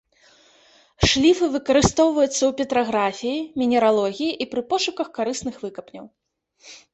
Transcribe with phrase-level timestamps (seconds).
[1.09, 6.05] Шліфы выкарыстоўваюцца ў петраграфіі, мінералогіі і пры пошуках карысных выкапняў.